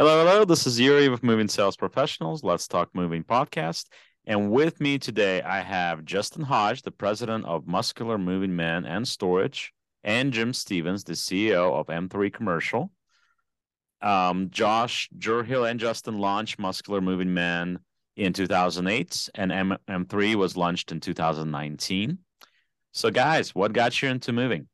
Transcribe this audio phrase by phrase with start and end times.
[0.00, 0.44] Hello, hello.
[0.44, 2.44] This is Yuriy with Moving Sales Professionals.
[2.44, 3.86] Let's Talk Moving podcast.
[4.26, 9.08] And with me today, I have Justin Hodge, the president of Muscular Moving Men and
[9.08, 9.72] Storage,
[10.04, 12.92] and Jim Stevens, the CEO of M3 Commercial.
[14.00, 17.80] Um, Josh Jurhill and Justin launched Muscular Moving Men
[18.14, 22.18] in 2008, and M- M3 was launched in 2019.
[22.92, 24.68] So, guys, what got you into moving?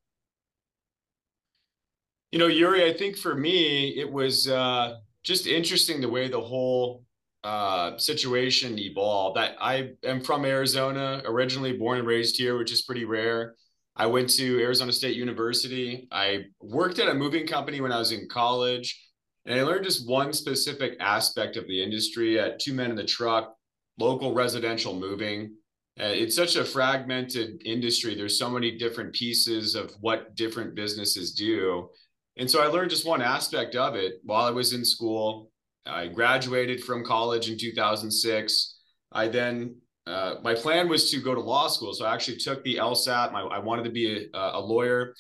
[2.31, 6.41] You know, Yuriy, I think for me, it was uh, just interesting the way the
[6.41, 7.03] whole
[7.43, 9.39] uh, situation evolved.
[9.39, 13.55] I, I am from Arizona, originally born and raised here, which is pretty rare.
[13.97, 16.09] I went to Arizona State University.
[16.11, 19.01] I worked at a moving company when I was in college,
[19.47, 23.05] and I learned just one specific aspect of the industry at Two Men in the
[23.05, 23.55] Truck,
[23.99, 25.55] local residential moving.
[26.01, 28.17] Uh, it's such a fragmented industry.
[28.17, 31.89] There's so many different pieces of what different businesses do.
[32.37, 35.51] And so I learned just one aspect of it while I was in school.
[35.87, 38.79] I graduated from college in 2006.
[39.13, 41.93] I then, uh, my plan was to go to law school.
[41.95, 43.33] So I actually took the LSAT.
[43.33, 45.15] My, I wanted to be a, a lawyer.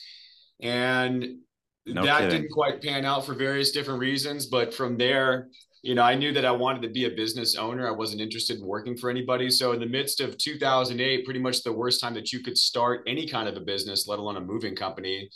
[0.60, 1.38] And
[1.86, 2.42] no that kidding.
[2.42, 4.46] didn't quite pan out for various different reasons.
[4.46, 5.48] But from there,
[5.82, 7.86] you know, I knew that I wanted to be a business owner.
[7.86, 9.50] I wasn't interested in working for anybody.
[9.50, 13.02] So in the midst of 2008, pretty much the worst time that you could start
[13.06, 15.28] any kind of a business, let alone a moving company,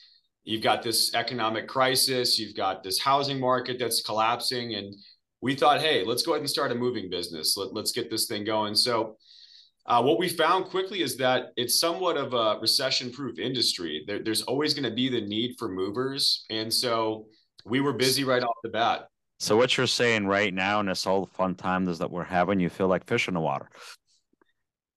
[0.49, 4.77] You've got this economic crisis, you've got this housing market that's collapsing.
[4.77, 4.95] And
[5.43, 7.55] we thought, hey, let's go ahead and start a moving business.
[7.55, 8.75] Let, us get this thing going.
[8.75, 9.19] So,
[9.85, 14.05] uh, what we found quickly is that it's somewhat of a recession proof industry.
[14.07, 16.47] There, there's always going to be the need for movers.
[16.49, 17.27] And so,
[17.67, 19.09] we were busy right off the bat.
[19.39, 22.71] So, what you're saying right now, and all the fun times that we're having, you
[22.71, 23.69] feel like fish in the water.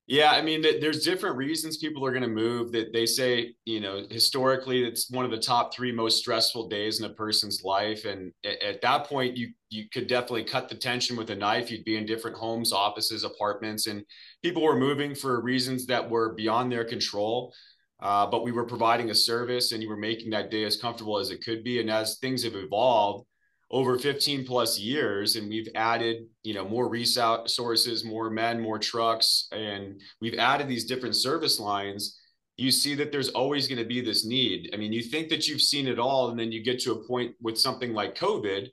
[0.07, 2.73] Yeah, I mean, there's different reasons people are going to move.
[2.73, 6.99] That they say, you know, historically, it's one of the top three most stressful days
[6.99, 11.15] in a person's life, and at that point, you you could definitely cut the tension
[11.15, 11.71] with a knife.
[11.71, 14.03] You'd be in different homes, offices, apartments, and
[14.43, 17.53] people were moving for reasons that were beyond their control.
[18.01, 21.19] Uh, but we were providing a service, and you were making that day as comfortable
[21.19, 21.79] as it could be.
[21.79, 23.27] And as things have evolved,
[23.71, 29.47] over 15 plus years and we've added you know more resources more men more trucks
[29.53, 32.19] and we've added these different service lines
[32.57, 35.47] you see that there's always going to be this need i mean you think that
[35.47, 38.67] you've seen it all and then you get to a point with something like covid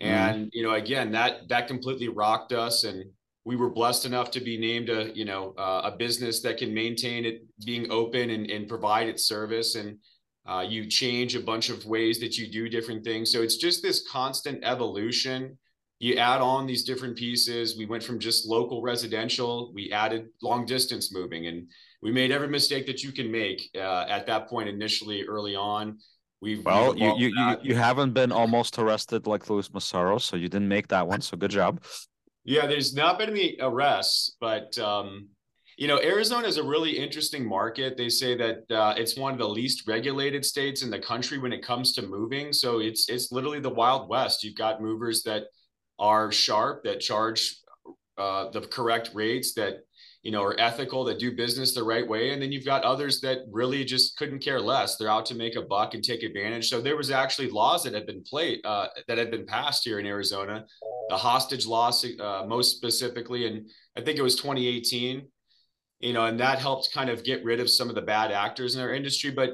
[0.00, 0.06] mm-hmm.
[0.06, 0.50] and mm.
[0.52, 3.04] you know again that that completely rocked us and
[3.44, 6.72] we were blessed enough to be named a you know uh, a business that can
[6.72, 9.98] maintain it being open and, and provide its service and
[10.46, 13.32] uh, you change a bunch of ways that you do different things.
[13.32, 15.58] So it's just this constant evolution.
[16.00, 17.78] You add on these different pieces.
[17.78, 21.68] We went from just local residential, we added long distance moving, and
[22.02, 25.98] we made every mistake that you can make uh, at that point initially early on.
[26.42, 30.50] We've well, you you, you, you haven't been almost arrested like Luis Massaro, so you
[30.50, 31.22] didn't make that one.
[31.22, 31.82] So good job.
[32.44, 35.28] Yeah, there's not been any arrests, but um,
[35.76, 37.96] you know, Arizona is a really interesting market.
[37.96, 41.52] They say that uh, it's one of the least regulated states in the country when
[41.52, 42.52] it comes to moving.
[42.52, 44.44] So it's it's literally the Wild West.
[44.44, 45.44] You've got movers that
[45.98, 47.56] are sharp, that charge
[48.16, 49.78] uh, the correct rates, that
[50.22, 53.20] you know are ethical, that do business the right way, and then you've got others
[53.22, 54.96] that really just couldn't care less.
[54.96, 56.68] They're out to make a buck and take advantage.
[56.68, 59.98] So there was actually laws that had been played uh, that had been passed here
[59.98, 60.64] in Arizona,
[61.08, 61.90] the hostage law,
[62.20, 65.26] uh, most specifically, and I think it was 2018
[66.04, 68.74] you know, and that helped kind of get rid of some of the bad actors
[68.74, 69.30] in our industry.
[69.30, 69.52] But,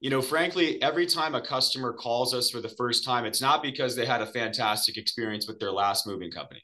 [0.00, 3.62] you know, frankly, every time a customer calls us for the first time, it's not
[3.62, 6.62] because they had a fantastic experience with their last moving company.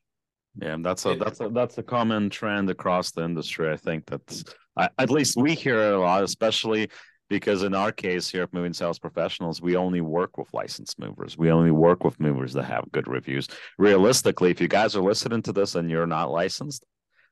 [0.58, 3.70] Yeah, that's a that's a that's a common trend across the industry.
[3.70, 4.42] I think that's
[4.78, 6.88] at least we hear it a lot, especially
[7.28, 11.36] because in our case here at Moving Sales Professionals, we only work with licensed movers.
[11.36, 13.48] We only work with movers that have good reviews.
[13.76, 16.86] Realistically, if you guys are listening to this and you're not licensed,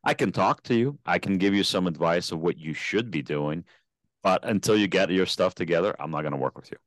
[0.04, 0.98] I can talk to you.
[1.06, 3.64] I can give you some advice of what you should be doing.
[4.22, 6.78] But until you get your stuff together, I'm not going to work with you.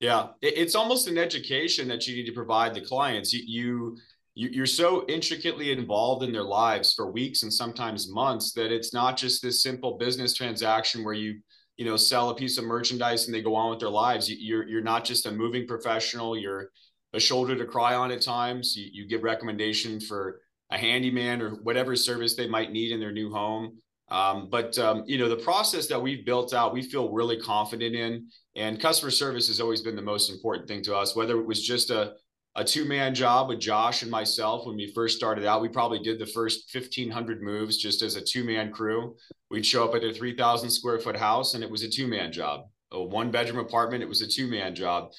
[0.00, 3.32] Yeah, it's almost an education that you need to provide the clients.
[3.34, 3.96] You, you
[4.34, 9.16] you're so intricately involved in their lives for weeks and sometimes months that it's not
[9.16, 11.40] just this simple business transaction where you
[11.76, 14.30] you know sell a piece of merchandise and they go on with their lives.
[14.30, 16.38] You're you're not just a moving professional.
[16.38, 16.70] You're
[17.12, 18.74] a shoulder to cry on at times.
[18.76, 20.40] You, you give recommendation for
[20.70, 23.78] a handyman or whatever service they might need in their new home.
[24.10, 27.94] Um, but um, you know the process that we've built out, we feel really confident
[27.94, 28.26] in,
[28.56, 31.14] and customer service has always been the most important thing to us.
[31.14, 32.14] Whether it was just a
[32.56, 36.00] a two man job with Josh and myself when we first started out, we probably
[36.00, 39.14] did the first fifteen hundred moves just as a two man crew.
[39.50, 42.08] We'd show up at a three thousand square foot house, and it was a two
[42.08, 42.62] man job.
[42.92, 45.12] A one bedroom apartment, it was a two man job.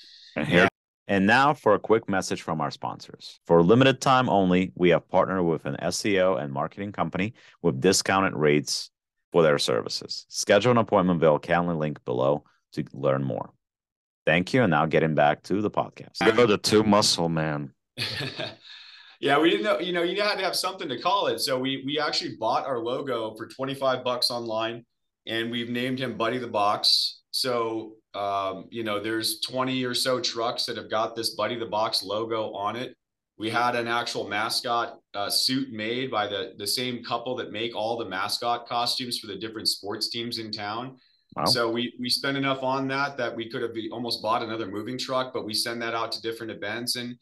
[1.08, 3.40] And now for a quick message from our sponsors.
[3.46, 8.36] For limited time only, we have partnered with an SEO and marketing company with discounted
[8.36, 8.92] rates
[9.32, 10.26] for their services.
[10.30, 12.44] Schedule an appointment via Calendly link below
[12.74, 13.52] to learn more.
[14.26, 14.64] Thank you.
[14.64, 16.20] And now getting back to the podcast.
[16.36, 17.74] Go the two muscle man.
[19.20, 21.40] yeah, we didn't know, you know, you had to have something to call it.
[21.40, 24.86] So we we actually bought our logo for 25 bucks online
[25.26, 27.22] and we've named him Buddy the Box.
[27.32, 31.66] So um, you know, there's 20 or so trucks that have got this Buddy the
[31.66, 32.96] Box logo on it.
[33.38, 37.76] We had an actual mascot uh, suit made by the the same couple that make
[37.76, 40.98] all the mascot costumes for the different sports teams in town.
[41.36, 41.46] Wow.
[41.46, 44.98] So we we spent enough on that that we could have almost bought another moving
[44.98, 47.16] truck, but we send that out to different events and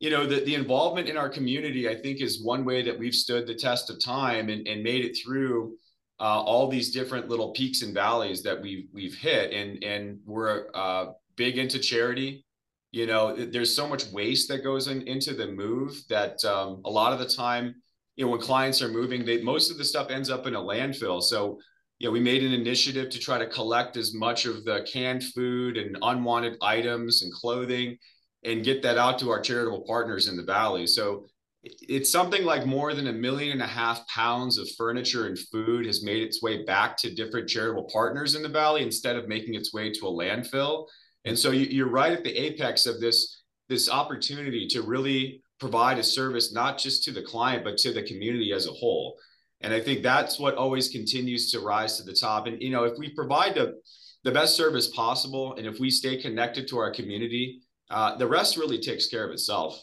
[0.00, 3.14] you know the, the involvement in our community i think is one way that we've
[3.14, 5.76] stood the test of time and, and made it through
[6.20, 10.66] uh, all these different little peaks and valleys that we've we've hit, and and we're
[10.74, 11.06] uh,
[11.36, 12.44] big into charity.
[12.92, 16.90] You know, there's so much waste that goes in, into the move that um, a
[16.90, 17.74] lot of the time,
[18.14, 20.60] you know, when clients are moving, they most of the stuff ends up in a
[20.60, 21.20] landfill.
[21.20, 21.58] So,
[21.98, 25.24] you know, we made an initiative to try to collect as much of the canned
[25.24, 27.96] food and unwanted items and clothing
[28.44, 30.86] and get that out to our charitable partners in the valley.
[30.86, 31.26] So
[31.64, 35.86] it's something like more than a million and a half pounds of furniture and food
[35.86, 39.54] has made its way back to different charitable partners in the valley instead of making
[39.54, 40.86] its way to a landfill.
[41.24, 45.98] And so you, are right at the apex of this this opportunity to really provide
[45.98, 49.16] a service not just to the client but to the community as a whole.
[49.62, 52.46] And i think that's what always continues to rise to the top.
[52.46, 53.74] And you know if we provide the
[54.22, 58.56] the best service possible and if we stay connected to our community uh, the rest
[58.56, 59.82] really takes care of itself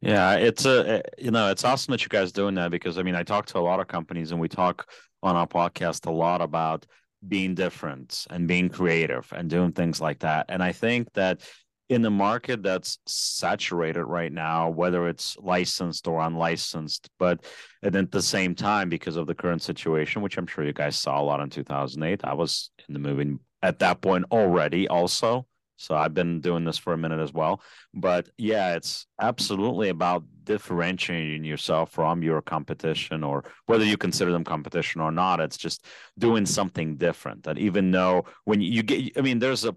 [0.00, 3.02] yeah, it's a eh, you know it's awesome that you guys doing that because I
[3.02, 4.90] mean I talk to a lot of companies and we talk
[5.22, 6.86] on our podcast a lot about
[7.26, 10.46] being different and being creative and doing things like that.
[10.48, 11.40] And I think that
[11.88, 17.44] in the market that's saturated right now, whether it's licensed or unlicensed, but
[17.82, 20.96] and at the same time, because of the current situation, which I'm sure you guys
[20.96, 25.47] saw a lot in 2008, I was in the moving at that point already also.
[25.78, 27.62] So I've been doing this for a minute as well.
[27.94, 34.44] But yeah, it's absolutely about differentiating yourself from your competition or whether you consider them
[34.44, 35.40] competition or not.
[35.40, 35.84] It's just
[36.18, 37.44] doing something different.
[37.44, 39.76] That even though when you get, I mean, there's a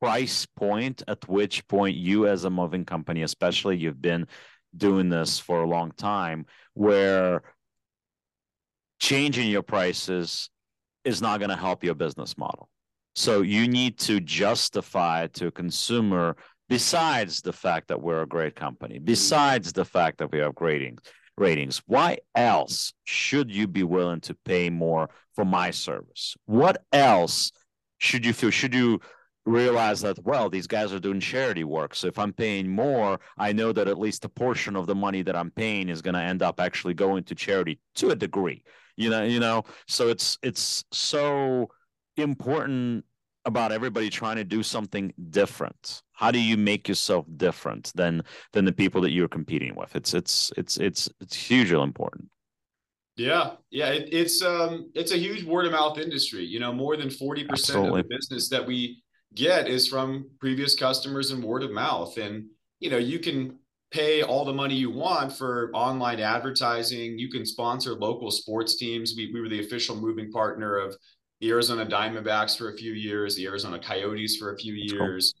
[0.00, 4.26] price point at which point you as a moving company, especially you've been
[4.76, 6.44] doing this for a long time,
[6.74, 7.42] where
[9.00, 10.50] changing your prices
[11.04, 12.68] is not going to help your business model
[13.18, 16.36] so you need to justify to a consumer,
[16.68, 19.06] besides the fact that we're a great company, mm-hmm.
[19.06, 21.00] besides the fact that we have ratings,
[21.36, 26.36] ratings, why else should you be willing to pay more for my service?
[26.46, 27.50] What else
[27.98, 28.50] should you feel?
[28.50, 29.00] Should you
[29.46, 33.50] realize that well these guys are doing charity work so if i'm paying more i
[33.50, 36.20] know that at least a portion of the money that i'm paying is going to
[36.20, 38.62] end up actually going to charity to a degree
[38.98, 41.66] you know you know so it's it's so
[42.18, 43.04] important
[43.44, 46.02] about everybody trying to do something different?
[46.12, 48.22] How do you make yourself different than
[48.52, 49.96] than the people that you're competing with?
[49.96, 52.28] It's it's it's it's it's hugely important.
[53.16, 56.44] Yeah yeah it, it's um it's a huge word of mouth industry.
[56.44, 58.00] You know more than 40% Absolutely.
[58.00, 59.02] of the business that we
[59.34, 62.16] get is from previous customers and word of mouth.
[62.18, 62.46] And
[62.80, 63.58] you know you can
[63.90, 67.18] pay all the money you want for online advertising.
[67.18, 69.14] You can sponsor local sports teams.
[69.16, 70.94] We, we were the official moving partner of
[71.40, 75.34] the Arizona Diamondbacks for a few years, the Arizona Coyotes for a few years,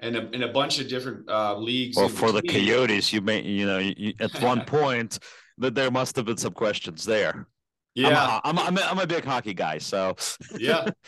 [0.00, 0.08] cool.
[0.08, 1.96] and, a, and a bunch of different uh, leagues.
[1.96, 5.18] Well, for the Coyotes, you may, you know, you, at one point
[5.58, 7.46] that there must have been some questions there.
[7.94, 10.16] Yeah, I'm a, I'm, a, I'm a big hockey guy, so
[10.58, 10.88] yeah.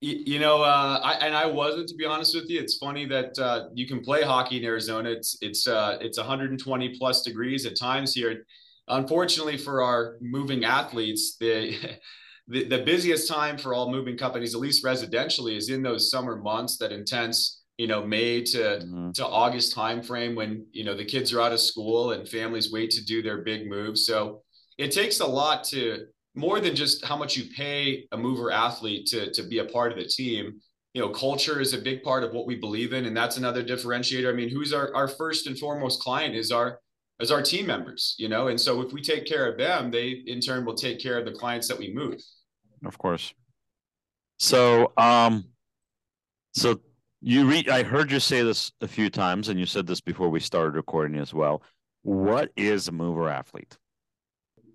[0.00, 2.60] You, you know, uh, I and I wasn't to be honest with you.
[2.60, 5.10] It's funny that uh, you can play hockey in Arizona.
[5.10, 8.46] It's it's uh, it's 120 plus degrees at times here.
[8.86, 11.76] Unfortunately for our moving athletes, the
[12.48, 16.36] the, the busiest time for all moving companies, at least residentially, is in those summer
[16.36, 19.10] months, that intense, you know, May to mm-hmm.
[19.12, 22.90] to August timeframe when you know the kids are out of school and families wait
[22.92, 24.06] to do their big moves.
[24.06, 24.42] So
[24.78, 29.06] it takes a lot to more than just how much you pay a mover athlete
[29.08, 30.58] to to be a part of the team.
[30.94, 33.62] You know, culture is a big part of what we believe in, and that's another
[33.62, 34.28] differentiator.
[34.28, 36.80] I mean, who's our our first and foremost client is our
[37.20, 40.22] as our team members, you know, and so if we take care of them, they
[40.26, 42.16] in turn will take care of the clients that we move
[42.84, 43.34] of course.
[44.38, 45.44] So, um,
[46.54, 46.80] so
[47.20, 47.68] you read.
[47.68, 50.74] I heard you say this a few times, and you said this before we started
[50.74, 51.62] recording as well.
[52.02, 53.76] What is a mover athlete?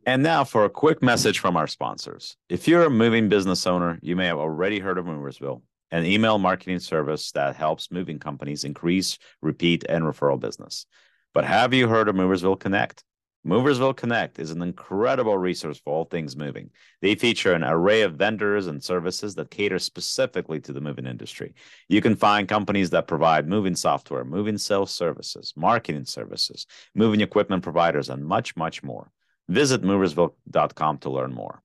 [0.05, 2.35] And now for a quick message from our sponsors.
[2.49, 5.61] If you're a moving business owner, you may have already heard of Moversville.
[5.91, 10.85] an email marketing service that helps moving companies increase, repeat, and referral business.
[11.33, 13.03] But have you heard of Moversville Connect?
[13.45, 16.69] Moversville Connect is an incredible resource for all things moving.
[17.01, 21.53] They feature an array of vendors and services that cater specifically to the moving industry.
[21.89, 27.63] You can find companies that provide moving software, moving sales services, marketing services, moving equipment
[27.63, 29.11] providers, and much, much more.
[29.49, 31.61] Visit moversville.com to learn more.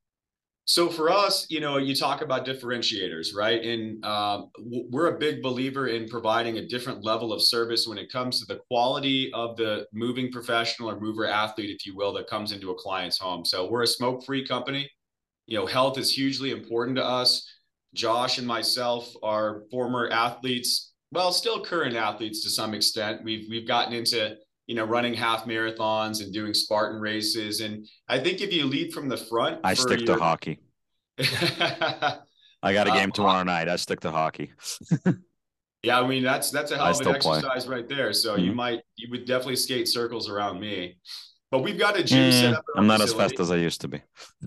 [0.68, 3.64] So for us, you know, you talk about differentiators, right?
[3.64, 4.50] And um,
[4.90, 8.44] we're a big believer in providing a different level of service when it comes to
[8.44, 12.70] the quality of the moving professional or mover athlete, if you will, that comes into
[12.70, 13.46] a client's home.
[13.46, 14.90] So we're a smoke-free company.
[15.46, 17.50] You know, health is hugely important to us.
[17.94, 23.24] Josh and myself are former athletes, well, still current athletes to some extent.
[23.24, 24.36] We've we've gotten into
[24.68, 27.60] you know, running half marathons and doing Spartan races.
[27.60, 30.16] And I think if you lead from the front, I stick your...
[30.16, 30.60] to hockey.
[31.18, 33.68] I got a game uh, tomorrow night.
[33.68, 34.52] I stick to hockey.
[35.82, 37.76] yeah, I mean that's that's a hell of an exercise play.
[37.76, 38.12] right there.
[38.12, 38.44] So mm-hmm.
[38.44, 40.98] you might you would definitely skate circles around me.
[41.50, 42.64] But we've got a gym mm, set up.
[42.76, 43.24] I'm not facility.
[43.24, 44.02] as fast as I used to be.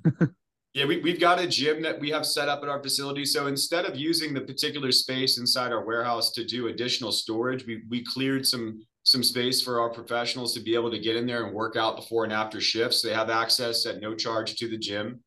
[0.76, 3.26] yeah, we, we've got a gym that we have set up at our facility.
[3.26, 7.82] So instead of using the particular space inside our warehouse to do additional storage, we
[7.90, 11.46] we cleared some some space for our professionals to be able to get in there
[11.46, 13.02] and work out before and after shifts.
[13.02, 15.22] They have access at no charge to the gym.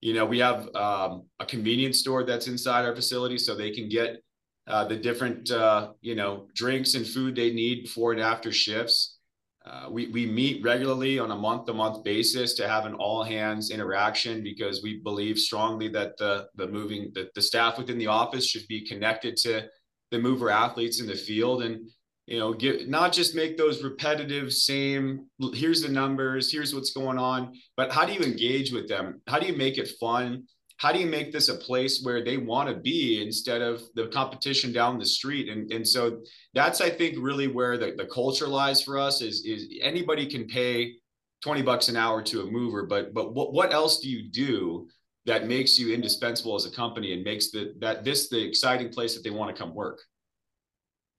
[0.00, 3.88] You know, we have um, a convenience store that's inside our facility so they can
[3.88, 4.22] get
[4.66, 9.18] uh, the different, uh, you know, drinks and food they need before and after shifts.
[9.64, 13.22] Uh, we, we meet regularly on a month to month basis to have an all
[13.22, 18.06] hands interaction because we believe strongly that the, the moving, the, the staff within the
[18.06, 19.66] office should be connected to
[20.10, 21.62] the mover athletes in the field.
[21.62, 21.86] And
[22.30, 27.18] you know get not just make those repetitive same here's the numbers here's what's going
[27.18, 29.22] on but how do you engage with them?
[29.26, 30.44] How do you make it fun?
[30.76, 34.08] How do you make this a place where they want to be instead of the
[34.08, 35.48] competition down the street?
[35.48, 36.20] And, and so
[36.52, 40.46] that's i think really where the, the culture lies for us is is anybody can
[40.46, 40.94] pay
[41.42, 44.86] 20 bucks an hour to a mover but but what, what else do you do
[45.26, 49.14] that makes you indispensable as a company and makes the that this the exciting place
[49.14, 50.00] that they want to come work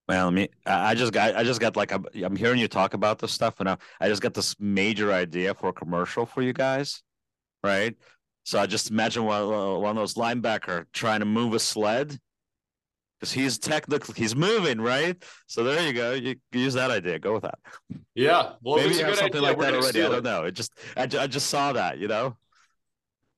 [0.08, 2.93] well, I mean, I just got, I just got like, I'm, I'm hearing you talk
[2.93, 6.41] about this stuff, and I, I just got this major idea for a commercial for
[6.41, 7.03] you guys,
[7.63, 7.96] right?
[8.43, 9.48] So I just imagine one,
[9.81, 12.20] one of those linebacker trying to move a sled,
[13.20, 15.15] because he's technically he's moving, right?
[15.46, 16.13] So there you go.
[16.13, 17.20] You use that idea.
[17.20, 17.60] Go with that.
[18.15, 19.41] Yeah, well, maybe you have something idea.
[19.41, 20.03] like We're that already.
[20.03, 20.46] I don't know.
[20.46, 22.36] It just, I, I just saw that, you know.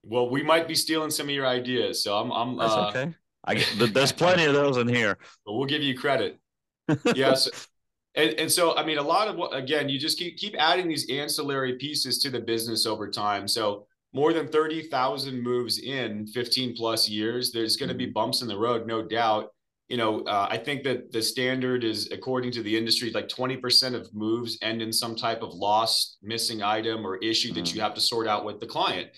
[0.04, 2.58] Well, we might be stealing some of your ideas, so I'm, I'm.
[2.58, 2.88] That's uh...
[2.90, 3.14] okay.
[3.46, 3.56] I,
[3.94, 5.18] there's plenty of those in here.
[5.46, 6.40] But we'll give you credit
[7.16, 7.50] yes.
[8.16, 10.88] And, and so, I mean, a lot of what, again, you just keep, keep adding
[10.88, 13.48] these ancillary pieces to the business over time.
[13.48, 18.14] So, more than 30,000 moves in 15 plus years, there's going to be mm-hmm.
[18.14, 19.50] bumps in the road, no doubt.
[19.90, 23.96] You know, uh, I think that the standard is, according to the industry, like 20%
[23.96, 27.56] of moves end in some type of lost, missing item or issue mm-hmm.
[27.56, 27.82] that you mm-hmm.
[27.82, 29.10] have to sort out with the client.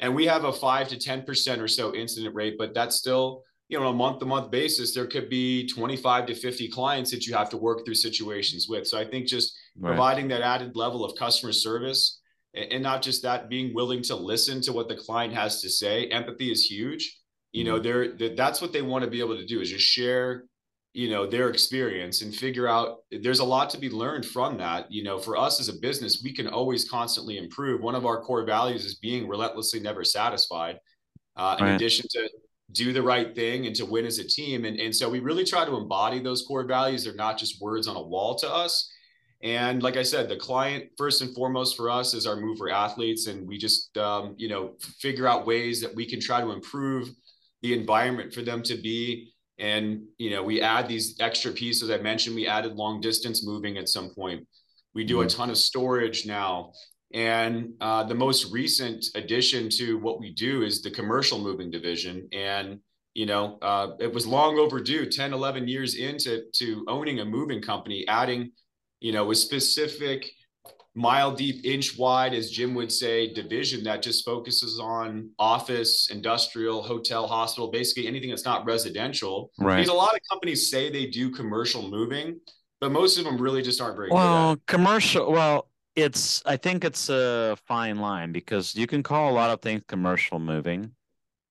[0.00, 3.78] And we have a five to 10% or so incident rate, but that's still you
[3.78, 7.26] know, on a month to month basis, there could be 25 to 50 clients that
[7.26, 8.86] you have to work through situations with.
[8.86, 9.90] So I think just right.
[9.90, 12.20] providing that added level of customer service
[12.52, 16.06] and not just that, being willing to listen to what the client has to say.
[16.06, 17.16] Empathy is huge.
[17.52, 18.16] You know, mm-hmm.
[18.18, 20.46] they're, that's what they want to be able to do is just share,
[20.92, 24.90] you know, their experience and figure out there's a lot to be learned from that.
[24.90, 27.82] You know, for us as a business, we can always constantly improve.
[27.82, 30.80] One of our core values is being relentlessly never satisfied.
[31.36, 31.74] Uh, in right.
[31.76, 32.28] addition to
[32.72, 34.64] do the right thing and to win as a team.
[34.64, 37.04] And, and so we really try to embody those core values.
[37.04, 38.92] They're not just words on a wall to us.
[39.42, 43.26] And like I said, the client first and foremost for us is our mover athletes,
[43.26, 47.08] and we just um, you know figure out ways that we can try to improve
[47.62, 49.32] the environment for them to be.
[49.58, 51.90] And you know we add these extra pieces.
[51.90, 54.46] I mentioned we added long distance moving at some point.
[54.94, 55.26] We do mm-hmm.
[55.26, 56.72] a ton of storage now.
[57.12, 62.28] And uh, the most recent addition to what we do is the commercial moving division.
[62.32, 62.78] And,
[63.14, 67.60] you know, uh, it was long overdue 10, 11 years into to owning a moving
[67.60, 68.52] company, adding,
[69.00, 70.30] you know, a specific
[70.94, 76.82] mile deep, inch wide, as Jim would say, division that just focuses on office, industrial,
[76.82, 79.50] hotel, hospital, basically anything that's not residential.
[79.58, 79.76] Right.
[79.76, 82.40] Because a lot of companies say they do commercial moving,
[82.80, 85.30] but most of them really just aren't very well, commercial.
[85.30, 85.69] Well,
[86.00, 89.82] it's I think it's a fine line because you can call a lot of things
[89.86, 90.92] commercial moving.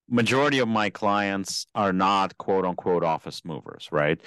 [0.09, 4.19] Majority of my clients are not quote unquote office movers, right?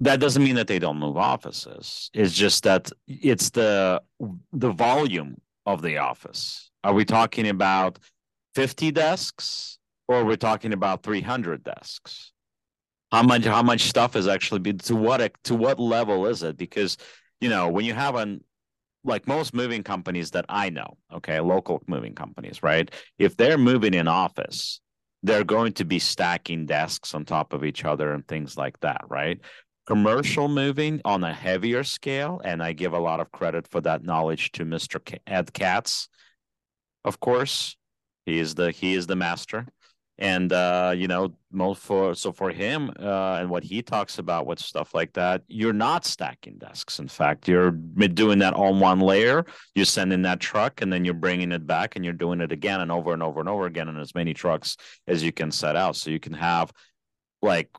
[0.00, 2.10] That doesn't mean that they don't move offices.
[2.12, 4.02] It's just that it's the
[4.52, 6.70] the volume of the office.
[6.82, 7.98] Are we talking about
[8.54, 12.34] 50 desks or we're we talking about 300 desks?
[13.14, 16.56] how much how much stuff is actually be to what to what level is it
[16.56, 16.96] because
[17.40, 18.42] you know when you have an
[19.04, 22.90] like most moving companies that I know, okay, local moving companies, right?
[23.18, 24.80] If they're moving in office,
[25.22, 29.02] they're going to be stacking desks on top of each other and things like that,
[29.08, 29.40] right?
[29.86, 34.02] Commercial moving on a heavier scale, and I give a lot of credit for that
[34.02, 35.18] knowledge to Mr.
[35.26, 36.08] Ed Katz,
[37.04, 37.76] of course.
[38.24, 39.66] He is the he is the master
[40.18, 44.46] and uh, you know most for so for him uh, and what he talks about
[44.46, 47.48] with stuff like that you're not stacking desks in fact.
[47.48, 49.44] You're doing that on one layer.
[49.74, 52.80] You're sending that truck and then you're bringing it back and you're doing it again
[52.80, 55.76] and over and over and over again in as many trucks as you can set
[55.76, 55.96] out.
[55.96, 56.72] So you can have
[57.42, 57.70] like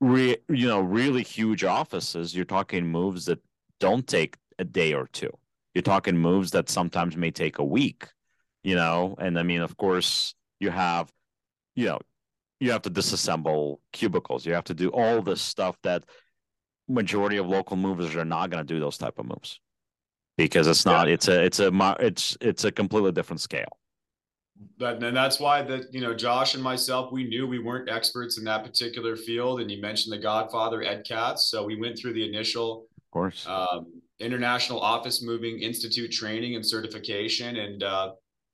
[0.00, 2.34] re, you know really huge offices.
[2.34, 3.40] You're talking moves that
[3.80, 5.30] don't take a day or two.
[5.74, 8.06] You're talking moves that sometimes may take a week
[8.62, 9.16] you know?
[9.18, 11.12] And i mean of course you have
[11.74, 11.98] you know,
[12.60, 14.46] you have to disassemble cubicles.
[14.46, 16.04] You have to do all this stuff that
[16.88, 19.60] majority of local movers are not going to do those type of moves
[20.36, 21.08] because it's not.
[21.08, 21.14] Yeah.
[21.14, 21.44] It's a.
[21.44, 21.96] It's a.
[22.00, 23.78] It's it's a completely different scale.
[24.78, 28.38] But and that's why that you know Josh and myself we knew we weren't experts
[28.38, 32.12] in that particular field, and you mentioned the Godfather Ed Katz, so we went through
[32.12, 33.86] the initial, of course, um,
[34.20, 38.12] International Office Moving Institute training and certification, and uh,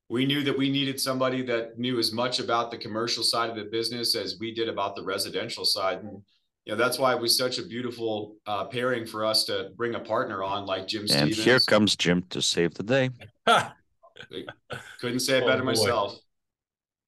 [0.08, 3.56] we knew that we needed somebody that knew as much about the commercial side of
[3.56, 5.98] the business as we did about the residential side.
[5.98, 6.22] And
[6.64, 9.94] you know, that's why it was such a beautiful uh, pairing for us to bring
[9.94, 11.44] a partner on like Jim and Stevens.
[11.44, 13.10] here comes Jim to save the day.
[15.00, 15.66] Couldn't say it oh, better boy.
[15.66, 16.18] myself.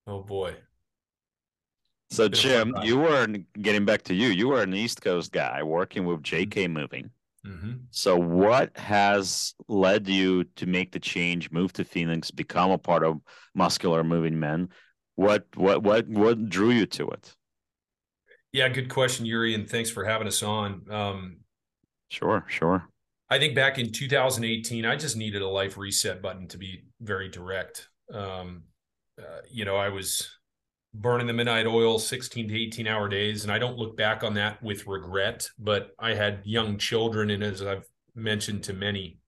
[0.07, 0.55] Oh boy.
[2.11, 3.27] So Jim, you were
[3.63, 4.29] getting back to you.
[4.29, 7.11] You were an East Coast guy working with JK Moving.
[7.47, 7.73] Mm-hmm.
[7.91, 13.03] So, what has led you to make the change, move to Phoenix, become a part
[13.03, 13.21] of
[13.55, 14.69] Muscular Moving Men?
[15.17, 17.35] What what what what drew you to it?
[18.53, 20.83] Yeah, good question, Yuriy, and thanks for having us on.
[20.91, 21.39] Um,
[22.09, 22.89] sure, sure.
[23.31, 27.29] I think back in 2018, I just needed a life reset button to be very
[27.29, 27.89] direct.
[28.13, 28.65] Um,
[29.19, 30.29] uh, you know, I was
[30.93, 33.45] burning the midnight oil 16 to 18 hour days.
[33.45, 37.31] And i don't look back on that with regret but i had young children.
[37.31, 39.19] And as i've mentioned to many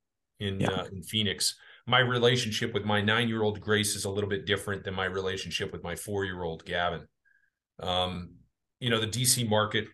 [0.40, 0.70] in yeah.
[0.70, 1.54] uh, in phoenix
[1.86, 5.04] my relationship with my nine year old grace is a little bit different than my
[5.04, 7.06] relationship with my four year old gavin.
[7.80, 8.34] Um,
[8.82, 9.86] you know the dc market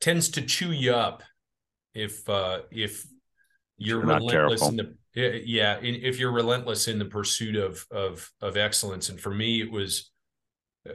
[0.00, 1.22] tends to chew you up
[1.94, 3.06] if uh if
[3.76, 8.56] you're, you're relentless in the yeah if you're relentless in the pursuit of of of
[8.56, 9.10] excellence.
[9.10, 10.10] And for me it was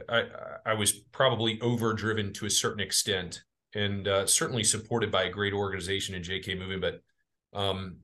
[0.08, 0.24] I,
[0.66, 3.42] I was probably overdriven to a certain extent
[3.74, 7.00] and uh, certainly supported by a great organization in JK Moving, but
[7.58, 7.98] um,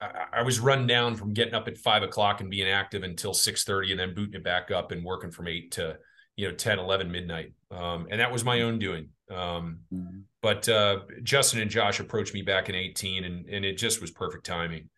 [0.00, 3.32] I, I, was run down from getting up at five o'clock and being active until
[3.32, 5.98] 6.30 and then booting it back up and working from 8 to
[6.36, 10.20] you know 10 11 midnight um, and that was my own doing um, mm-hmm.
[10.42, 14.10] but uh, justin and josh approached me back in 18 and, and it just was
[14.10, 14.88] perfect timing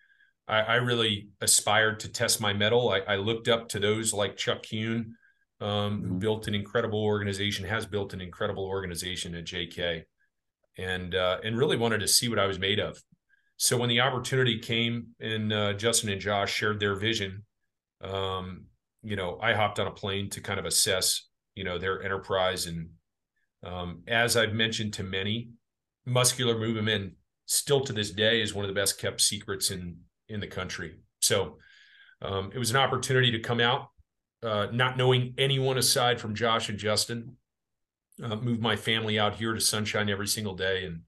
[0.49, 2.89] I, I really aspired to test my mettle.
[2.89, 5.13] I, I looked up to those like chuck Kuehn
[5.61, 6.19] um, who mm-hmm.
[6.19, 10.05] built an incredible organization, has built an incredible organization at JK,
[10.77, 13.03] and uh, and really wanted to see what I was made of.
[13.57, 17.45] So when the opportunity came, and uh, Justin and Josh shared their vision,
[18.01, 18.67] um,
[19.03, 22.67] you know, I hopped on a plane to kind of assess, you know, their enterprise.
[22.67, 22.91] And
[23.65, 25.51] um, as I've mentioned to many,
[26.07, 27.13] Muscular Moving Men
[27.47, 29.97] still to this day is one of the best kept secrets in
[30.29, 30.99] in the country.
[31.21, 31.59] So
[32.23, 33.89] um, it was an opportunity to come out
[34.43, 37.37] uh, not knowing anyone aside from Josh and Justin.
[38.23, 41.01] Uh, move my family out here to Sunshine every single day and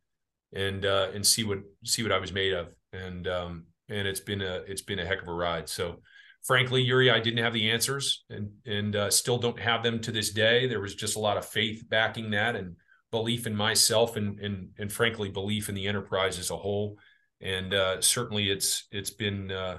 [0.53, 2.69] and uh, and see what see what I was made of.
[2.93, 5.69] And um, and it's been a it's been a heck of a ride.
[5.69, 6.01] So
[6.43, 10.13] frankly, Yuriy, I didn't have the answers and and uh, still don't have them to
[10.13, 10.67] this day.
[10.67, 12.77] There was just a lot of faith backing that and
[13.11, 16.97] belief in myself and and and frankly belief in the enterprise as a whole.
[17.41, 19.79] And uh, certainly, it's it's been uh,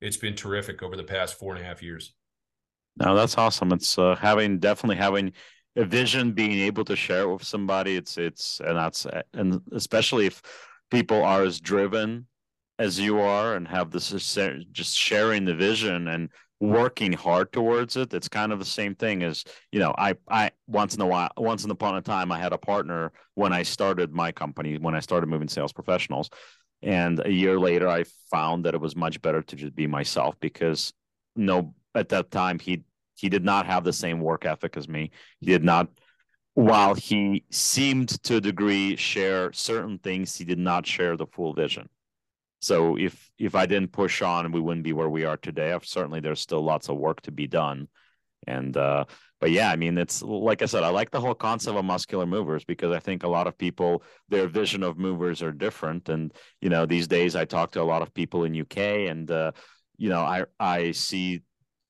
[0.00, 2.14] it's been terrific over the past four and a half years.
[2.98, 3.72] No, that's awesome.
[3.72, 5.32] It's uh, having definitely having
[5.76, 7.96] a vision, being able to share it with somebody.
[7.96, 10.42] It's it's and that's and especially if
[10.90, 12.26] people are as driven
[12.78, 14.10] as you are and have this
[14.72, 16.30] just sharing the vision and
[16.60, 20.50] working hard towards it it's kind of the same thing as you know i i
[20.66, 23.62] once in a while once in upon a time i had a partner when i
[23.62, 26.30] started my company when i started moving sales professionals
[26.82, 30.34] and a year later i found that it was much better to just be myself
[30.40, 30.94] because
[31.36, 32.84] no at that time he
[33.16, 35.10] he did not have the same work ethic as me.
[35.40, 35.88] He did not
[36.54, 41.52] while he seemed to a degree share certain things, he did not share the full
[41.54, 41.88] vision.
[42.60, 45.76] So if if I didn't push on, we wouldn't be where we are today.
[45.82, 47.88] Certainly, there's still lots of work to be done,
[48.46, 49.06] And uh,
[49.40, 52.26] but yeah, I mean, it's like I said, I like the whole concept of muscular
[52.26, 56.08] movers because I think a lot of people, their vision of movers are different.
[56.10, 59.30] And you know, these days I talk to a lot of people in UK, and
[59.30, 59.52] uh,
[59.98, 61.42] you know, I I see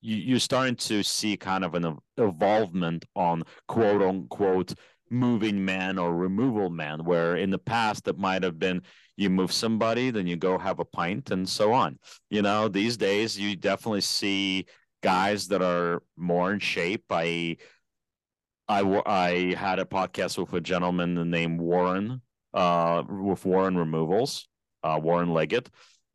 [0.06, 4.74] you, you're starting to see kind of an evolvement on quote unquote
[5.10, 8.82] moving man or removal man, where in the past it might have been
[9.16, 11.98] you move somebody, then you go have a pint and so on.
[12.30, 14.66] You know, these days you definitely see
[15.02, 17.04] guys that are more in shape.
[17.10, 17.56] I
[18.68, 22.22] I I had a podcast with a gentleman named Warren,
[22.54, 24.46] uh, with Warren Removals,
[24.84, 25.68] uh, Warren Leggett,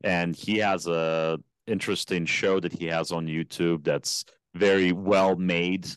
[0.03, 5.87] and he has a interesting show that he has on YouTube that's very well made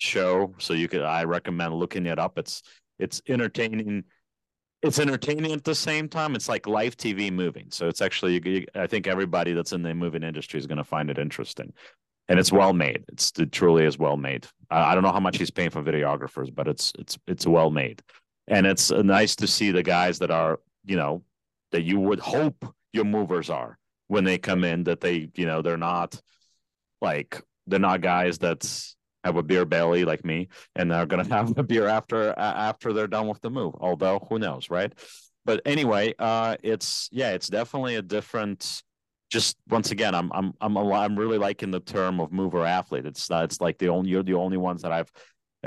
[0.00, 0.54] show.
[0.58, 2.38] So you could I recommend looking it up.
[2.38, 2.62] It's
[2.98, 4.04] it's entertaining.
[4.82, 6.34] It's entertaining at the same time.
[6.34, 7.66] It's like live TV moving.
[7.70, 11.10] So it's actually I think everybody that's in the moving industry is going to find
[11.10, 11.72] it interesting.
[12.28, 13.04] And it's well made.
[13.08, 14.46] It's it truly is well made.
[14.70, 17.70] I, I don't know how much he's paying for videographers, but it's it's it's well
[17.70, 18.02] made.
[18.48, 21.22] And it's nice to see the guys that are, you know,
[21.72, 23.76] that you would hope your movers are
[24.08, 26.20] when they come in that they, you know, they're not
[27.00, 31.56] like they're not guys that's have a beer belly like me and they're to have
[31.58, 34.92] a beer after after they're done with the move although who knows right?
[35.44, 38.82] But anyway uh it's yeah it's definitely a different
[39.28, 43.06] just once again i'm i'm i'm a, i'm really liking the term of mover athlete.
[43.06, 45.10] It's uh, it's like the only you're the only ones that i've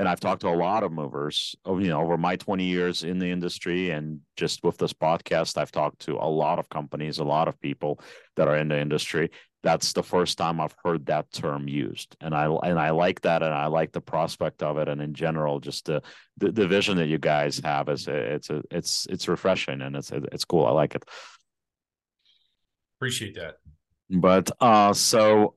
[0.00, 3.18] and I've talked to a lot of movers, you know, over my 20 years in
[3.18, 7.24] the industry, and just with this podcast, I've talked to a lot of companies, a
[7.24, 8.00] lot of people
[8.36, 9.30] that are in the industry.
[9.62, 13.42] That's the first time I've heard that term used, and I and I like that,
[13.42, 16.02] and I like the prospect of it, and in general, just the
[16.38, 20.12] the, the vision that you guys have is it's a it's it's refreshing and it's
[20.12, 20.64] it's cool.
[20.64, 21.04] I like it.
[22.96, 23.56] Appreciate that.
[24.08, 25.56] But uh, so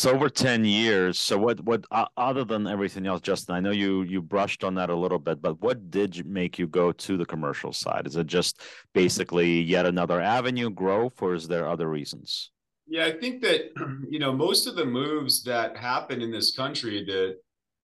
[0.00, 3.70] so over 10 years so what what uh, other than everything else justin i know
[3.70, 7.16] you you brushed on that a little bit but what did make you go to
[7.16, 8.06] the commercial side?
[8.06, 8.60] Is it just
[8.94, 12.50] basically yet another avenue growth or is there other reasons?
[12.86, 13.60] Yeah i think that
[14.08, 17.36] you know most of the moves that happen in this country that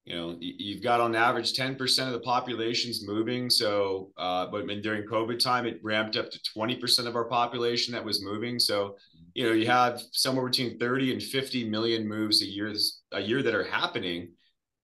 [0.06, 5.02] you know you've got on average 10% of the population's moving so uh, but during
[5.02, 8.58] covid time it ramped up to 20% of our population that was moving.
[8.58, 8.96] So
[9.34, 12.72] you know you have somewhere between 30 and 50 million moves a year
[13.12, 14.32] a year that are happening.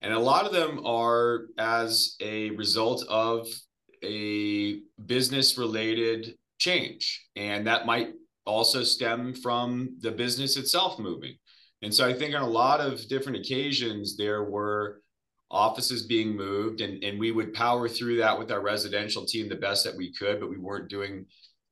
[0.03, 3.47] And a lot of them are as a result of
[4.03, 7.25] a business related change.
[7.37, 8.09] And that might
[8.45, 11.37] also stem from the business itself moving.
[11.83, 15.02] And so i think on a lot of different occasions there were
[15.53, 19.55] offices being moved and, and we would power through that with our residential team the
[19.55, 21.25] best that we could but we weren't doing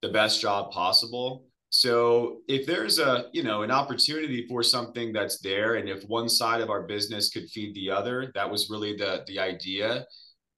[0.02, 5.38] the best job possible so if there's a, you know, an opportunity for something that's
[5.38, 8.96] there, and if one side of our business could feed the other, that was really
[8.96, 10.04] the the idea.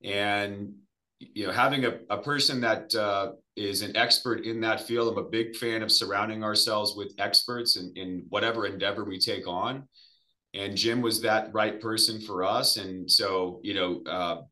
[0.02, 0.72] And
[1.20, 5.24] you know, having a, a person that uh, is an expert in that field, I'm
[5.24, 9.86] a big fan of surrounding ourselves with experts in, in whatever endeavor we take on.
[10.54, 12.76] And Jim was that right person for us.
[12.76, 14.42] And so, you know, uh,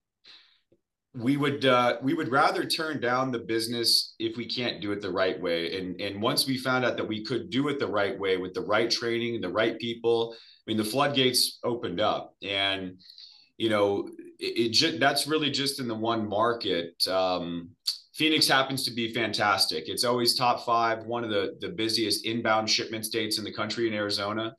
[1.15, 5.01] we would uh, we would rather turn down the business if we can't do it
[5.01, 5.77] the right way.
[5.77, 8.55] And and once we found out that we could do it the right way with
[8.55, 12.99] the right training, the right people, I mean, the floodgates opened up, and
[13.59, 14.09] you know,
[14.39, 16.95] it, it just, that's really just in the one market.
[17.09, 17.71] Um,
[18.15, 19.89] Phoenix happens to be fantastic.
[19.89, 23.89] It's always top five, one of the the busiest inbound shipment states in the country
[23.89, 24.55] in Arizona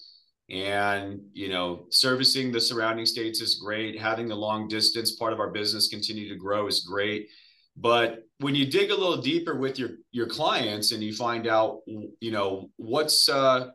[0.52, 4.00] and you know servicing the surrounding states is great.
[4.00, 7.30] Having the long distance part of our business continue to grow is great.
[7.78, 11.80] But when you dig a little deeper with your your clients and you find out
[11.88, 13.70] you know what's uh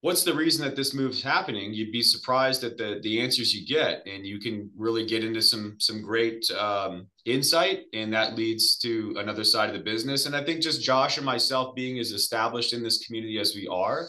[0.00, 3.66] what's the reason that this move's happening you'd be surprised at the the answers you
[3.66, 4.02] get.
[4.06, 9.14] And you can really get into some some great um, insight and that leads to
[9.18, 10.24] another side of the business.
[10.24, 13.68] And i think just josh and myself being as established in this community as we
[13.68, 14.08] are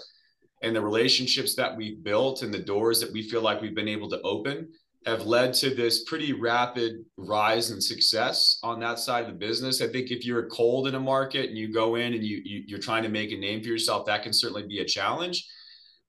[0.63, 3.87] and the relationships that we've built and the doors that we feel like we've been
[3.87, 4.69] able to open
[5.05, 9.81] have led to this pretty rapid rise in success on that side of the business.
[9.81, 12.77] I think if you're cold in a market and you go in and you, you
[12.77, 15.45] are trying to make a name for yourself, that can certainly be a challenge.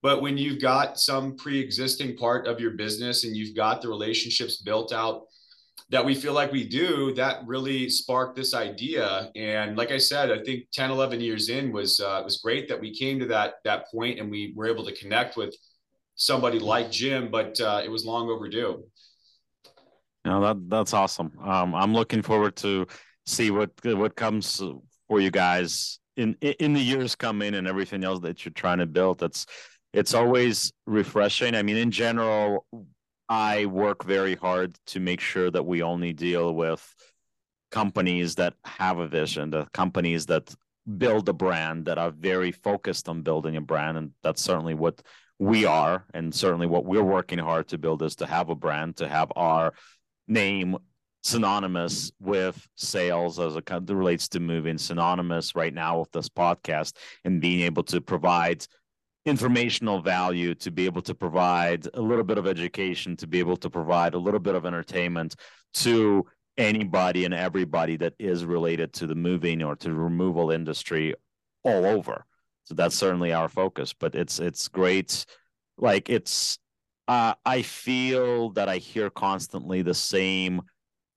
[0.01, 4.59] But when you've got some pre-existing part of your business and you've got the relationships
[4.59, 5.23] built out
[5.91, 9.31] that we feel like we do that really sparked this idea.
[9.37, 12.81] And like i said i think 10 11 years in was uh, was great that
[12.81, 15.55] we came to that that point and we were able to connect with
[16.17, 18.85] somebody like jim but uh, it was long overdue.
[20.25, 21.33] No that that's awesome.
[21.43, 22.87] Um, i'm looking forward to
[23.27, 24.63] see what what comes
[25.09, 28.87] for you guys in in the years coming and everything else that you're trying to
[28.87, 29.19] build.
[29.19, 29.47] That's
[29.93, 31.55] it's always refreshing.
[31.55, 32.67] I mean, in general,
[33.29, 36.95] I work very hard to make sure that we only deal with
[37.71, 40.55] companies that have a vision, the companies that
[40.99, 43.97] build a brand that are very focused on building a brand.
[43.97, 45.03] And that's certainly what
[45.39, 46.05] we are.
[46.13, 49.33] And certainly what we're working hard to build is to have a brand to have
[49.37, 49.73] our
[50.29, 50.77] name
[51.23, 56.93] synonymous with sales as it relates to moving synonymous right now with this podcast
[57.25, 58.67] and being able to provide
[59.27, 63.57] informational value to be able to provide a little bit of education to be able
[63.57, 65.35] to provide a little bit of entertainment
[65.73, 66.25] to
[66.59, 71.15] anybody and everybody that is related to the moving or to the removal industry
[71.65, 72.25] all over
[72.65, 75.25] so that's certainly our focus but it's it's great
[75.79, 76.59] like it's
[77.09, 80.61] uh, i feel that i hear constantly the same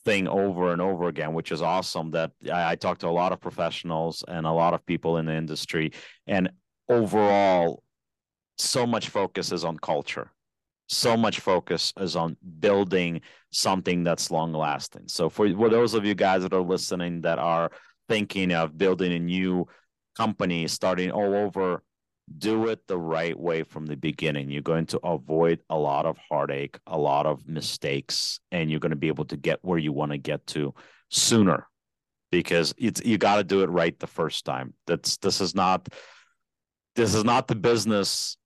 [0.08, 2.12] thing over and over again, which is awesome.
[2.12, 5.26] That I, I talk to a lot of professionals and a lot of people in
[5.26, 5.92] the industry,
[6.26, 6.50] and
[6.88, 7.84] overall,
[8.58, 10.32] so much focus is on culture.
[10.90, 15.04] So much focus is on building something that's long lasting.
[15.08, 17.72] So for, for those of you guys that are listening that are
[18.08, 19.68] thinking of building a new
[20.16, 21.84] company, starting all over,
[22.38, 24.50] do it the right way from the beginning.
[24.50, 28.92] You're going to avoid a lot of heartache, a lot of mistakes, and you're going
[28.92, 30.74] to be able to get where you want to get to
[31.10, 31.68] sooner
[32.32, 34.74] because it's you got to do it right the first time.
[34.88, 35.88] That's this is not
[36.96, 38.38] this is not the business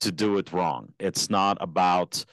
[0.00, 0.92] to do it wrong.
[0.98, 2.24] It's not about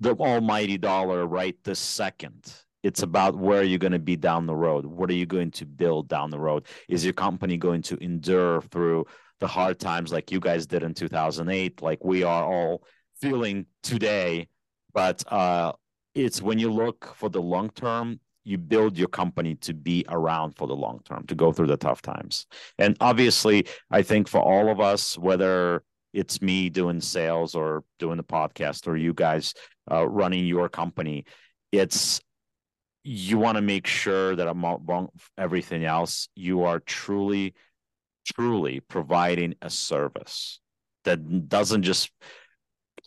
[0.00, 2.52] the almighty dollar right this second.
[2.82, 4.86] It's about where you're going to be down the road.
[4.86, 6.66] What are you going to build down the road?
[6.88, 9.06] Is your company going to endure through
[9.40, 12.82] the hard times like you guys did in 2008, like we are all
[13.20, 14.48] feeling today.
[14.94, 15.72] But uh,
[16.14, 20.52] it's when you look for the long term, you build your company to be around
[20.56, 22.46] for the long term, to go through the tough times.
[22.78, 25.82] And obviously, I think for all of us, whether
[26.16, 29.52] it's me doing sales or doing the podcast or you guys
[29.90, 31.26] uh, running your company,
[31.72, 32.22] it's
[33.04, 37.54] you want to make sure that among everything else, you are truly
[38.34, 40.58] truly providing a service
[41.04, 42.10] that doesn't just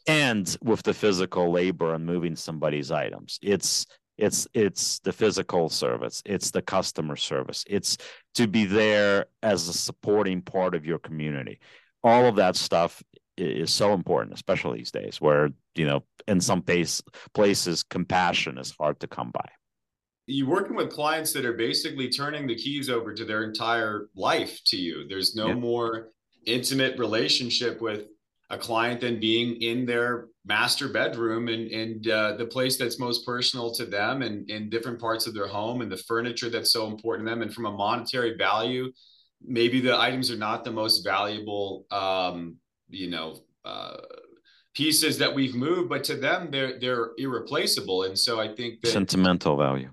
[0.07, 3.39] end with the physical labor and moving somebody's items.
[3.41, 3.87] It's
[4.19, 6.21] it's it's the physical service.
[6.25, 7.65] It's the customer service.
[7.67, 7.97] It's
[8.35, 11.59] to be there as a supporting part of your community
[12.03, 13.03] all of that stuff
[13.38, 17.01] is so important especially these days where you know in some place,
[17.33, 19.49] places compassion is hard to come by
[20.29, 24.59] you're working with clients that are basically turning the keys over to their entire life
[24.67, 25.07] to you.
[25.07, 25.53] There's no yeah.
[25.55, 26.09] more
[26.45, 28.05] intimate relationship with
[28.51, 33.25] a client than being in their master bedroom and and uh, the place that's most
[33.25, 36.88] personal to them and in different parts of their home and the furniture that's so
[36.88, 38.91] important to them and from a monetary value
[39.41, 42.56] maybe the items are not the most valuable um,
[42.89, 43.97] you know uh,
[44.73, 48.04] pieces that we've moved but to them they're they're irreplaceable.
[48.04, 49.91] And so i think that sentimental value.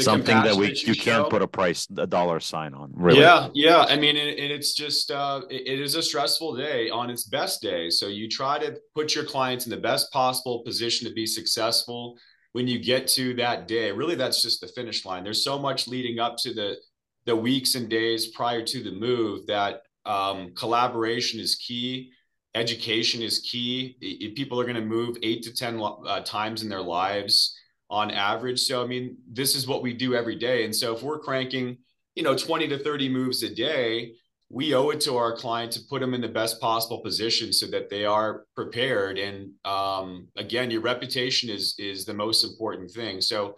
[0.00, 3.20] something that we you, you can't put a price a dollar sign on really.
[3.20, 3.84] Yeah yeah.
[3.88, 7.62] I mean and, it's just uh it, it is a stressful day on its best
[7.62, 7.90] day.
[7.90, 12.16] So you try to put your clients in the best possible position to be successful
[12.52, 13.92] when you get to that day.
[13.92, 15.24] Really that's just the finish line.
[15.24, 16.76] There's so much leading up to the
[17.24, 22.12] the weeks and days prior to the move that um, collaboration is key
[22.54, 23.96] education is key
[24.36, 27.56] people are going to move eight to ten uh, times in their lives
[27.90, 28.60] on average.
[28.60, 30.64] So, I mean, this is what we do every day.
[30.64, 31.78] And so, if we're cranking,
[32.14, 34.14] you know, 20 to 30 moves a day,
[34.48, 37.66] we owe it to our client to put them in the best possible position so
[37.68, 39.18] that they are prepared.
[39.18, 43.20] And um, again, your reputation is is the most important thing.
[43.20, 43.56] So,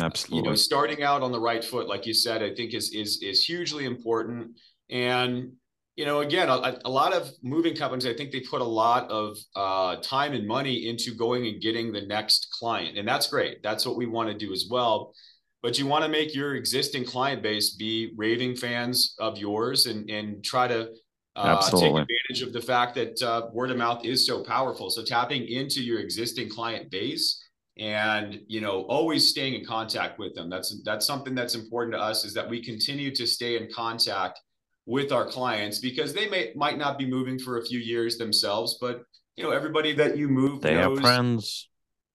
[0.00, 2.92] absolutely, you know, starting out on the right foot, like you said, I think is
[2.92, 4.58] is is hugely important.
[4.90, 5.52] And
[5.98, 9.10] you know, again, a, a, lot of moving companies, I think they put a lot
[9.10, 12.96] of uh, time and money into going and getting the next client.
[12.96, 13.64] And that's great.
[13.64, 15.12] That's what we want to do as well.
[15.60, 20.08] But you want to make your existing client base be raving fans of yours and,
[20.08, 20.90] and try to
[21.34, 24.90] uh, take advantage of the fact that uh, word of mouth is so powerful.
[24.90, 27.44] So tapping into your existing client base
[27.78, 32.00] and you know always staying in contact with them that's that's something that's important to
[32.00, 34.40] us is that we continue to stay in contact
[34.88, 38.78] with our clients because they may might not be moving for a few years themselves,
[38.80, 39.02] but
[39.36, 41.68] you know everybody that you move they have friends,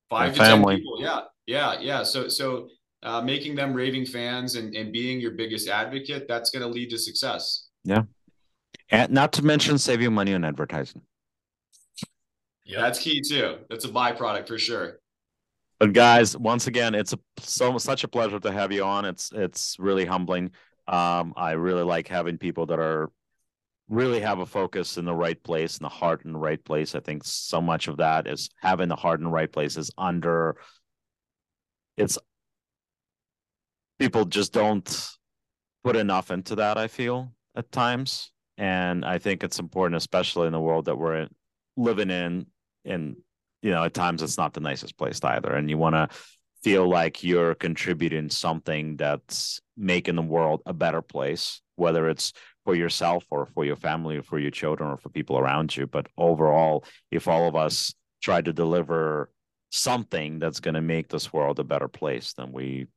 [0.09, 0.75] five to family.
[0.75, 0.97] ten people.
[0.99, 2.03] Yeah, yeah, yeah.
[2.03, 2.67] So so
[3.03, 6.89] uh, making them raving fans and and being your biggest advocate that's going to lead
[6.89, 7.69] to success.
[7.83, 8.03] Yeah,
[8.89, 11.03] and not to mention saving money on advertising.
[12.65, 13.57] Yeah, that's key too.
[13.69, 14.99] That's a byproduct for sure.
[15.83, 19.03] But guys, once again, it's a so such a pleasure to have you on.
[19.03, 20.51] It's it's really humbling
[20.87, 23.11] um, I really like having people that are
[23.89, 26.95] really have a focus in the right place and the heart in the right place.
[26.95, 29.91] I think so much of that is having the heart in the right place is
[29.97, 30.55] under
[31.97, 32.17] it's
[33.99, 35.09] people just don't
[35.83, 38.31] put enough into that, I feel at times.
[38.57, 41.27] And I think it's important, especially in the world that we're
[41.75, 42.45] living in,
[42.85, 43.17] and
[43.63, 45.51] you know, at times it's not the nicest place either.
[45.51, 46.09] And you want to
[46.63, 52.33] feel like you're contributing something that's making the world a better place, whether it's
[52.65, 55.87] for yourself or for your family or for your children or for people around you.
[55.87, 59.29] But overall, if all of us try to deliver
[59.71, 62.87] something that's going to make this world a better place, then we,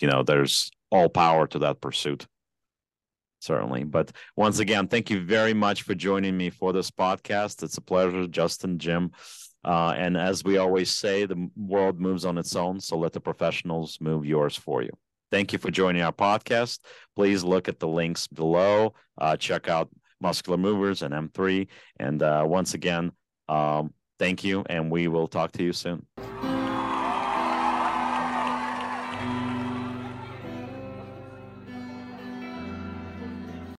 [0.00, 2.26] you know, there's all power to that pursuit.
[3.40, 3.84] Certainly.
[3.84, 7.62] But once again, thank you very much for joining me for this podcast.
[7.62, 9.12] It's a pleasure, Justin, Jim.
[9.66, 12.80] Uh, and as we always say, the world moves on its own.
[12.80, 14.90] So let the professionals move yours for you.
[15.32, 16.78] Thank you for joining our podcast.
[17.16, 18.94] Please look at the links below.
[19.18, 21.66] Uh, check out Muscular Movers and M3.
[21.98, 23.10] And uh, once again,
[23.48, 26.06] um, thank you, and we will talk to you soon.